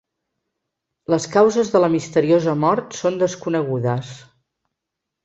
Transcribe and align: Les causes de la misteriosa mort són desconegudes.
Les 1.13 1.27
causes 1.35 1.69
de 1.75 1.81
la 1.83 1.89
misteriosa 1.95 2.55
mort 2.63 2.97
són 3.01 3.21
desconegudes. 3.25 4.15